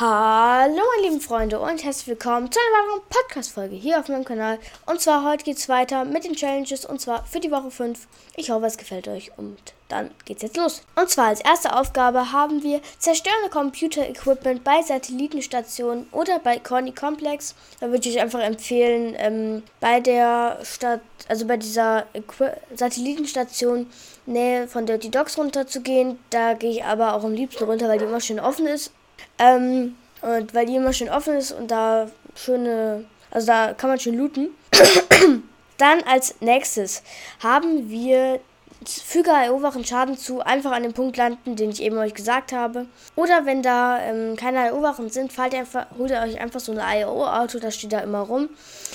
Hallo 0.00 0.80
meine 0.96 1.08
lieben 1.08 1.20
Freunde 1.20 1.60
und 1.60 1.84
herzlich 1.84 2.06
willkommen 2.06 2.50
zu 2.50 2.58
einer 2.58 2.88
weiteren 2.88 3.06
Podcast-Folge 3.10 3.76
hier 3.76 4.00
auf 4.00 4.08
meinem 4.08 4.24
Kanal. 4.24 4.58
Und 4.86 4.98
zwar 4.98 5.30
heute 5.30 5.44
geht 5.44 5.58
es 5.58 5.68
weiter 5.68 6.06
mit 6.06 6.24
den 6.24 6.32
Challenges 6.32 6.86
und 6.86 7.02
zwar 7.02 7.26
für 7.26 7.38
die 7.38 7.50
Woche 7.50 7.70
5. 7.70 8.06
Ich 8.34 8.48
hoffe 8.48 8.64
es 8.64 8.78
gefällt 8.78 9.08
euch 9.08 9.30
und 9.36 9.58
dann 9.88 10.10
geht's 10.24 10.40
jetzt 10.40 10.56
los. 10.56 10.80
Und 10.96 11.10
zwar 11.10 11.26
als 11.26 11.42
erste 11.42 11.76
Aufgabe 11.76 12.32
haben 12.32 12.62
wir 12.62 12.80
zerstörende 12.98 13.50
Computer-Equipment 13.50 14.64
bei 14.64 14.80
Satellitenstationen 14.80 16.06
oder 16.12 16.38
bei 16.38 16.58
Corny 16.58 16.92
Complex. 16.92 17.54
Da 17.80 17.90
würde 17.90 18.08
ich 18.08 18.16
euch 18.16 18.22
einfach 18.22 18.40
empfehlen, 18.40 19.14
ähm, 19.18 19.62
bei 19.80 20.00
der 20.00 20.60
Stadt, 20.62 21.02
also 21.28 21.46
bei 21.46 21.58
dieser 21.58 22.06
Equi 22.14 22.48
Satellitenstation 22.74 23.86
Nähe 24.24 24.66
von 24.66 24.86
Dirty 24.86 25.10
Dogs 25.10 25.36
runterzugehen. 25.36 26.18
Da 26.30 26.54
gehe 26.54 26.70
ich 26.70 26.84
aber 26.84 27.12
auch 27.12 27.24
am 27.24 27.34
liebsten 27.34 27.64
runter, 27.64 27.86
weil 27.86 27.98
die 27.98 28.06
immer 28.06 28.22
schön 28.22 28.40
offen 28.40 28.66
ist 28.66 28.92
ähm, 29.38 29.96
und 30.22 30.54
weil 30.54 30.66
die 30.66 30.76
immer 30.76 30.92
schön 30.92 31.08
offen 31.08 31.34
ist 31.34 31.52
und 31.52 31.70
da 31.70 32.10
schöne, 32.34 33.04
also 33.30 33.46
da 33.46 33.72
kann 33.74 33.90
man 33.90 34.00
schön 34.00 34.16
looten. 34.16 34.48
Dann 35.78 36.02
als 36.02 36.40
nächstes 36.40 37.02
haben 37.42 37.88
wir 37.88 38.40
füge 38.86 39.30
eroberten 39.30 39.84
Schaden 39.84 40.16
zu, 40.16 40.40
einfach 40.40 40.72
an 40.72 40.82
dem 40.82 40.94
Punkt 40.94 41.16
landen, 41.16 41.56
den 41.56 41.70
ich 41.70 41.82
eben 41.82 41.98
euch 41.98 42.14
gesagt 42.14 42.52
habe. 42.52 42.86
Oder 43.14 43.44
wenn 43.44 43.62
da 43.62 44.00
ähm, 44.00 44.36
keine 44.36 44.66
Eroberungen 44.66 45.10
sind, 45.10 45.32
fahrt 45.32 45.52
ihr 45.52 45.60
einfach, 45.60 45.86
holt 45.98 46.10
ihr 46.10 46.20
euch 46.20 46.40
einfach 46.40 46.60
so 46.60 46.72
ein 46.72 46.80
IO-Auto, 46.80 47.58
das 47.58 47.76
steht 47.76 47.92
da 47.92 48.00
immer 48.00 48.20
rum, 48.20 48.48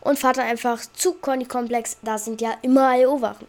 und 0.00 0.18
fahrt 0.18 0.38
dann 0.38 0.46
einfach 0.46 0.80
zu 0.94 1.14
Conny 1.14 1.44
Komplex, 1.44 1.98
da 2.02 2.16
sind 2.16 2.40
ja 2.40 2.54
immer 2.62 2.96
IO-Wachen. 2.98 3.46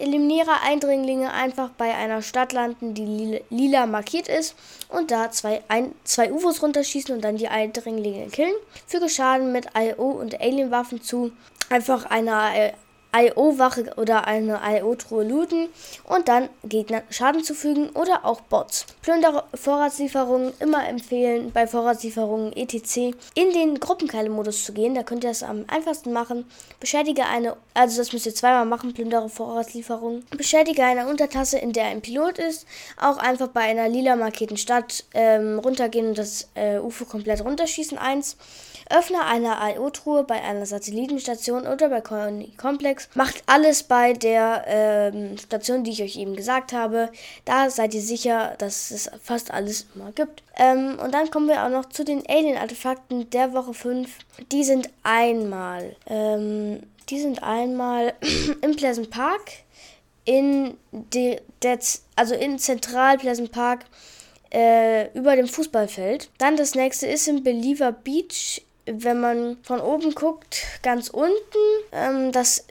Eliminiere 0.00 0.62
Eindringlinge 0.62 1.32
einfach 1.32 1.70
bei 1.70 1.94
einer 1.94 2.22
Stadt 2.22 2.52
landen, 2.52 2.94
die 2.94 3.40
lila 3.50 3.86
markiert 3.86 4.28
ist 4.28 4.54
und 4.88 5.10
da 5.10 5.30
zwei, 5.30 5.62
ein, 5.68 5.94
zwei 6.04 6.32
UFOs 6.32 6.62
runterschießen 6.62 7.14
und 7.14 7.22
dann 7.22 7.36
die 7.36 7.48
Eindringlinge 7.48 8.28
killen. 8.28 8.54
Füge 8.86 9.08
Schaden 9.08 9.52
mit 9.52 9.68
IO 9.76 10.10
und 10.10 10.40
Alien-Waffen 10.40 11.02
zu. 11.02 11.32
Einfach 11.68 12.06
eine 12.06 12.56
äh, 12.56 12.72
IO-Wache 13.14 13.92
oder 13.96 14.26
eine 14.26 14.60
IO-Truhe 14.64 15.24
looten 15.24 15.68
und 16.04 16.28
dann 16.28 16.48
Gegner 16.64 17.02
Schaden 17.10 17.42
zufügen 17.42 17.90
oder 17.90 18.24
auch 18.24 18.40
Bots. 18.40 18.86
Plündere 19.02 19.44
Vorratslieferungen 19.54 20.52
immer 20.60 20.88
empfehlen, 20.88 21.50
bei 21.52 21.66
Vorratslieferungen 21.66 22.52
etc. 22.52 23.14
in 23.34 23.52
den 23.52 23.80
Gruppenkeile-Modus 23.80 24.64
zu 24.64 24.72
gehen. 24.72 24.94
Da 24.94 25.02
könnt 25.02 25.24
ihr 25.24 25.30
das 25.30 25.42
am 25.42 25.64
einfachsten 25.68 26.12
machen. 26.12 26.44
Beschädige 26.78 27.26
eine, 27.26 27.56
also 27.74 27.98
das 27.98 28.12
müsst 28.12 28.26
ihr 28.26 28.34
zweimal 28.34 28.66
machen, 28.66 28.94
plündere 28.94 29.28
Vorratslieferungen. 29.28 30.24
Beschädige 30.36 30.84
eine 30.84 31.08
Untertasse, 31.08 31.58
in 31.58 31.72
der 31.72 31.86
ein 31.86 32.00
Pilot 32.02 32.38
ist. 32.38 32.66
Auch 33.00 33.18
einfach 33.18 33.48
bei 33.48 33.60
einer 33.60 33.88
lila 33.88 34.16
markierten 34.16 34.56
Stadt 34.56 35.04
ähm, 35.14 35.58
runtergehen 35.58 36.08
und 36.08 36.18
das 36.18 36.48
äh, 36.54 36.78
UFO 36.78 37.04
komplett 37.04 37.44
runterschießen. 37.44 37.98
Eins. 37.98 38.36
Öffne 38.92 39.24
eine 39.24 39.56
IO-Truhe 39.76 40.24
bei 40.24 40.42
einer 40.42 40.66
Satellitenstation 40.66 41.64
oder 41.64 41.88
bei 41.88 42.00
Complex. 42.00 42.99
Macht 43.14 43.42
alles 43.46 43.82
bei 43.82 44.12
der 44.12 44.64
ähm, 44.66 45.38
Station, 45.38 45.84
die 45.84 45.90
ich 45.90 46.02
euch 46.02 46.16
eben 46.16 46.36
gesagt 46.36 46.72
habe. 46.72 47.10
Da 47.44 47.70
seid 47.70 47.94
ihr 47.94 48.00
sicher, 48.00 48.54
dass 48.58 48.90
es 48.90 49.10
fast 49.22 49.50
alles 49.50 49.86
immer 49.94 50.12
gibt. 50.12 50.42
Ähm, 50.56 50.98
und 51.02 51.12
dann 51.12 51.30
kommen 51.30 51.48
wir 51.48 51.64
auch 51.64 51.70
noch 51.70 51.88
zu 51.88 52.04
den 52.04 52.22
Alien-Artefakten 52.28 53.30
der 53.30 53.52
Woche 53.52 53.74
5. 53.74 54.10
Die 54.52 54.64
sind 54.64 54.90
einmal, 55.02 55.96
ähm, 56.06 56.82
die 57.08 57.20
sind 57.20 57.42
einmal 57.42 58.14
im 58.62 58.76
Pleasant 58.76 59.10
Park, 59.10 59.50
in 60.24 60.76
die, 60.90 61.38
der, 61.62 61.78
also 62.16 62.34
in 62.34 62.58
Zentral 62.58 63.18
Pleasant 63.18 63.52
Park 63.52 63.84
äh, 64.52 65.10
über 65.16 65.36
dem 65.36 65.48
Fußballfeld. 65.48 66.30
Dann 66.38 66.56
das 66.56 66.74
nächste 66.74 67.06
ist 67.06 67.26
im 67.28 67.42
Believer 67.42 67.92
Beach 67.92 68.62
wenn 68.86 69.20
man 69.20 69.56
von 69.62 69.80
oben 69.80 70.14
guckt, 70.14 70.62
ganz 70.82 71.08
unten, 71.08 71.58
ähm, 71.92 72.32
das, 72.32 72.66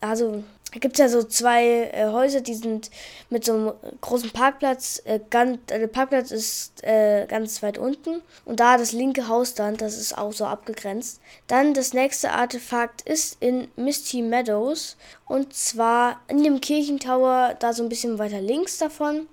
also 0.00 0.42
da 0.72 0.78
gibt 0.78 0.94
es 0.94 1.00
ja 1.00 1.08
so 1.10 1.22
zwei 1.22 1.90
äh, 1.92 2.06
Häuser, 2.06 2.40
die 2.40 2.54
sind 2.54 2.90
mit 3.28 3.44
so 3.44 3.52
einem 3.52 3.72
großen 4.00 4.30
Parkplatz. 4.30 5.02
Äh, 5.04 5.20
ganz, 5.28 5.58
äh, 5.70 5.78
der 5.78 5.86
Parkplatz 5.86 6.30
ist 6.30 6.82
äh, 6.82 7.26
ganz 7.26 7.62
weit 7.62 7.76
unten. 7.76 8.22
Und 8.46 8.58
da 8.58 8.78
das 8.78 8.92
linke 8.92 9.28
Haus 9.28 9.52
dann, 9.52 9.76
das 9.76 9.98
ist 9.98 10.16
auch 10.16 10.32
so 10.32 10.46
abgegrenzt. 10.46 11.20
Dann 11.46 11.74
das 11.74 11.92
nächste 11.92 12.30
Artefakt 12.30 13.02
ist 13.02 13.36
in 13.40 13.68
Misty 13.76 14.22
Meadows. 14.22 14.96
Und 15.26 15.52
zwar 15.52 16.22
in 16.28 16.42
dem 16.42 16.62
Kirchentower, 16.62 17.54
da 17.58 17.74
so 17.74 17.82
ein 17.82 17.90
bisschen 17.90 18.18
weiter 18.18 18.40
links 18.40 18.78
davon. 18.78 19.28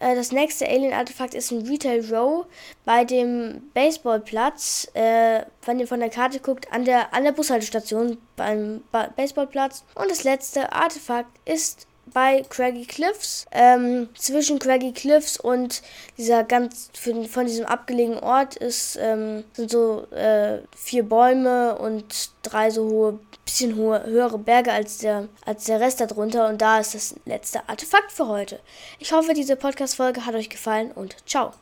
Äh, 0.00 0.16
das 0.16 0.32
nächste 0.32 0.66
Alien-Artefakt 0.66 1.34
ist 1.34 1.52
ein 1.52 1.66
Retail 1.66 2.04
Row 2.12 2.46
bei 2.84 3.04
dem 3.04 3.70
Baseballplatz. 3.74 4.88
Äh, 4.94 5.42
wenn 5.64 5.78
ihr 5.78 5.86
von 5.86 6.00
der 6.00 6.10
Karte 6.10 6.40
guckt, 6.40 6.72
an 6.72 6.84
der, 6.84 7.14
an 7.14 7.22
der 7.22 7.32
Bushaltestation 7.32 8.18
beim 8.34 8.82
ba 8.90 9.10
Baseballplatz. 9.14 9.84
Und 9.94 10.10
das 10.10 10.24
letzte 10.24 10.72
Artefakt 10.72 11.30
ist 11.48 11.86
bei 12.12 12.44
Craggy 12.48 12.86
Cliffs. 12.86 13.46
Ähm, 13.52 14.08
zwischen 14.14 14.58
Craggy 14.58 14.92
Cliffs 14.92 15.38
und 15.38 15.82
dieser 16.18 16.44
ganz 16.44 16.90
von 17.30 17.46
diesem 17.46 17.66
abgelegenen 17.66 18.20
Ort 18.20 18.56
ist 18.56 18.98
ähm, 19.00 19.44
sind 19.52 19.70
so 19.70 20.06
äh, 20.12 20.58
vier 20.76 21.02
Bäume 21.02 21.78
und 21.78 22.30
drei 22.42 22.70
so 22.70 22.88
hohe, 22.88 23.18
bisschen 23.44 23.76
hohe, 23.76 24.04
höhere 24.04 24.38
Berge 24.38 24.72
als 24.72 24.98
der 24.98 25.28
als 25.44 25.64
der 25.64 25.80
Rest 25.80 26.00
darunter 26.00 26.48
und 26.48 26.60
da 26.60 26.78
ist 26.80 26.94
das 26.94 27.14
letzte 27.24 27.68
Artefakt 27.68 28.12
für 28.12 28.28
heute. 28.28 28.60
Ich 28.98 29.12
hoffe, 29.12 29.34
diese 29.34 29.56
Podcast 29.56 29.96
Folge 29.96 30.26
hat 30.26 30.34
euch 30.34 30.50
gefallen 30.50 30.92
und 30.92 31.16
ciao. 31.26 31.52